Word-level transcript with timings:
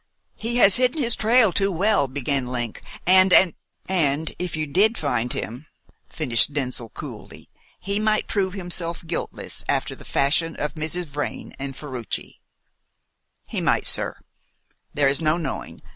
"He 0.35 0.55
has 0.55 0.77
hidden 0.77 0.99
his 0.99 1.15
trail 1.15 1.53
too 1.53 1.71
well," 1.71 2.07
began 2.07 2.47
Link, 2.47 2.81
"and 3.05 3.31
and" 3.31 3.53
"And 3.85 4.33
if 4.39 4.55
you 4.55 4.65
did 4.65 4.97
find 4.97 5.31
him," 5.31 5.67
finished 6.09 6.53
Denzil 6.55 6.89
coolly, 6.89 7.51
"he 7.79 7.99
might 7.99 8.27
prove 8.27 8.53
himself 8.53 9.05
guiltless, 9.05 9.63
after 9.69 9.93
the 9.93 10.03
fashion 10.03 10.55
of 10.55 10.73
Mrs. 10.73 11.05
Vrain 11.05 11.53
and 11.59 11.75
Ferruci." 11.75 12.41
"He 13.47 13.61
might, 13.61 13.85
sir; 13.85 14.17
there 14.91 15.07
is 15.07 15.21
no 15.21 15.37
knowing. 15.37 15.83